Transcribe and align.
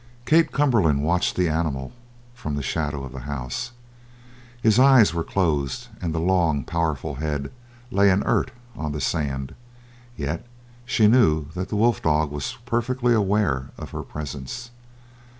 Kate 0.25 0.51
Cumberland 0.51 1.03
watched 1.03 1.35
the 1.35 1.47
animal 1.47 1.91
from 2.33 2.55
the 2.55 2.63
shadow 2.63 3.03
of 3.03 3.11
the 3.11 3.19
house; 3.29 3.69
his 4.59 4.79
eyes 4.79 5.13
were 5.13 5.23
closed, 5.23 5.89
and 6.01 6.11
the 6.11 6.17
long, 6.19 6.63
powerful 6.63 7.13
head 7.21 7.51
lay 7.91 8.09
inert 8.09 8.49
on 8.75 8.93
the 8.93 8.99
sand, 8.99 9.53
yet 10.17 10.43
she 10.85 11.05
knew 11.05 11.45
that 11.53 11.69
the 11.69 11.75
wolf 11.75 12.01
dog 12.01 12.31
was 12.31 12.57
perfectly 12.65 13.13
aware 13.13 13.69
of 13.77 13.91
her 13.91 14.01
presence. 14.01 14.71